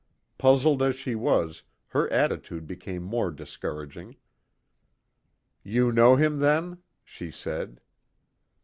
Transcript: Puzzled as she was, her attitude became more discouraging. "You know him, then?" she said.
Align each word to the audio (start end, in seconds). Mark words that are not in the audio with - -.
Puzzled 0.39 0.81
as 0.81 0.95
she 0.95 1.13
was, 1.13 1.61
her 1.89 2.11
attitude 2.11 2.65
became 2.65 3.03
more 3.03 3.29
discouraging. 3.29 4.15
"You 5.61 5.91
know 5.91 6.15
him, 6.15 6.39
then?" 6.39 6.79
she 7.03 7.29
said. 7.29 7.81